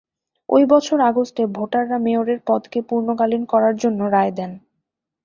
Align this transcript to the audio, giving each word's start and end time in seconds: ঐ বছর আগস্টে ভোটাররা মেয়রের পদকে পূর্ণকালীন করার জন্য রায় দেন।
ঐ 0.49 0.59
বছর 0.65 0.97
আগস্টে 1.01 1.43
ভোটাররা 1.47 1.97
মেয়রের 1.97 2.39
পদকে 2.47 2.79
পূর্ণকালীন 2.81 3.43
করার 3.45 3.75
জন্য 3.77 3.99
রায় 4.07 4.33
দেন। 4.37 4.51